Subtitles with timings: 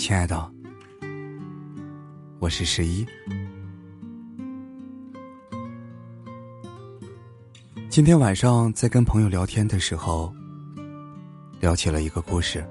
[0.00, 0.50] 亲爱的，
[2.38, 3.06] 我是十一。
[7.90, 10.34] 今天晚上在跟朋友聊天的时候，
[11.60, 12.64] 聊起了一个故事，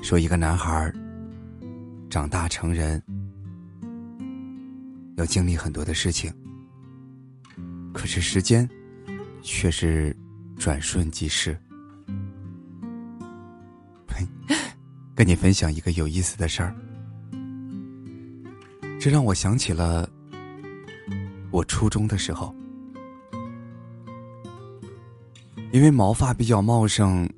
[0.00, 0.90] 说一个男孩
[2.08, 3.00] 长大成人，
[5.16, 6.32] 要经历很多的事情，
[7.92, 8.66] 可是时间
[9.42, 10.16] 却是
[10.56, 11.54] 转瞬即逝。
[15.22, 16.74] 跟你分享一个有意思的事儿，
[18.98, 20.10] 这让我想起了
[21.52, 22.52] 我初中的时候，
[25.70, 27.30] 因为毛发比较茂盛，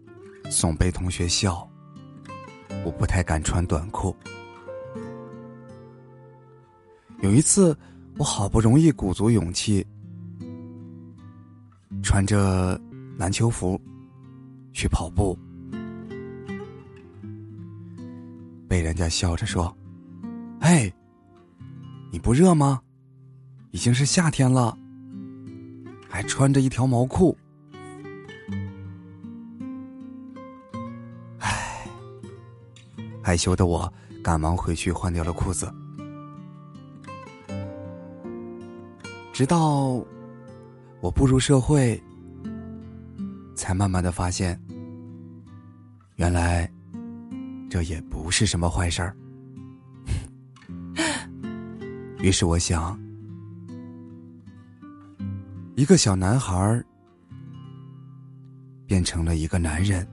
[0.50, 1.68] 总被同学笑，
[2.86, 4.16] 我不太敢穿短裤。
[7.20, 7.76] 有一次，
[8.16, 9.86] 我好不容易鼓足勇气，
[12.02, 12.80] 穿着
[13.18, 13.78] 篮球服
[14.72, 15.38] 去跑步。
[18.74, 19.72] 被人家笑着说
[20.60, 20.92] ：“嘿，
[22.10, 22.82] 你不热吗？
[23.70, 24.76] 已经是夏天了，
[26.08, 27.38] 还穿着一条毛裤。”
[31.38, 31.86] 唉，
[33.22, 33.94] 害羞的我
[34.24, 35.72] 赶忙回去换掉了裤子。
[39.32, 40.04] 直到
[41.00, 42.02] 我步入社会，
[43.54, 44.60] 才慢慢的发现，
[46.16, 46.68] 原来。
[47.74, 49.16] 这也不是什么坏事儿。
[52.22, 52.96] 于是我想，
[55.74, 56.80] 一个小男孩
[58.86, 60.06] 变成了一个男人，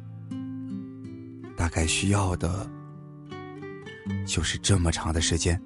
[1.56, 2.68] 大概需要的
[4.26, 5.62] 就是这么长的时间。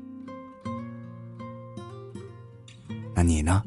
[3.14, 3.64] 那你呢？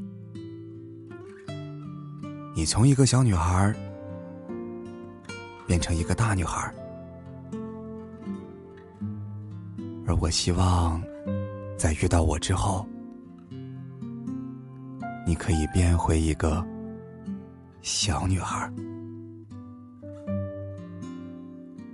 [2.54, 3.74] 你从一个小女孩
[5.66, 6.70] 变成一个大女孩。
[10.08, 11.02] 而我希望，
[11.76, 12.88] 在遇到我之后，
[15.26, 16.66] 你可以变回一个
[17.82, 18.72] 小女孩。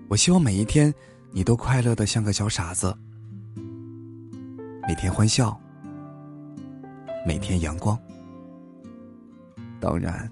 [0.06, 0.94] 我希望每一天
[1.32, 2.96] 你都快乐的像个小傻子，
[4.86, 5.60] 每天欢笑，
[7.26, 7.98] 每天阳光。
[9.80, 10.30] 当然，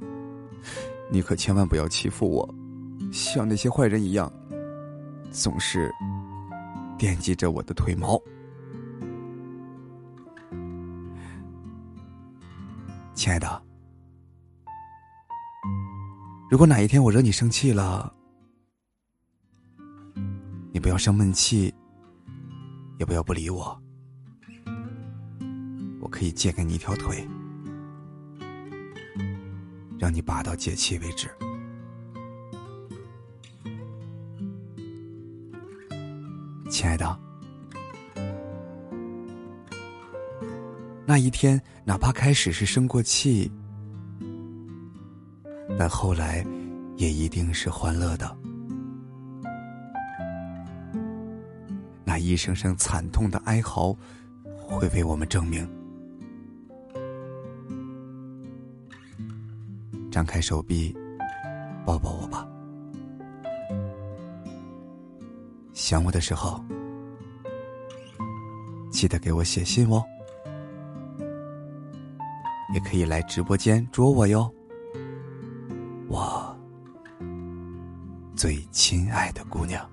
[1.10, 2.48] 你可千万不要欺负我，
[3.10, 4.32] 像那些坏人一样，
[5.32, 5.92] 总是。
[7.03, 8.17] 惦记着我的腿毛，
[13.13, 13.61] 亲爱的。
[16.49, 18.15] 如果哪一天我惹你生气了，
[20.73, 21.75] 你不要生闷气，
[23.01, 23.77] 也不要不理我。
[26.01, 27.27] 我可以借给你一条腿，
[29.99, 31.29] 让你拔到解气为止。
[36.72, 37.21] 亲爱的，
[41.05, 43.53] 那一天哪怕开始是生过气，
[45.78, 46.43] 但后来
[46.97, 48.34] 也一定是欢乐的。
[52.05, 53.94] 那一声声惨痛的哀嚎，
[54.56, 55.69] 会为我们证明。
[60.10, 60.97] 张开手臂，
[61.84, 62.49] 抱抱我吧。
[65.72, 66.62] 想我的时候，
[68.91, 70.05] 记得给我写信哦。
[72.75, 74.50] 也可以来直播间捉我哟，
[76.09, 76.56] 我
[78.34, 79.87] 最亲爱的姑娘。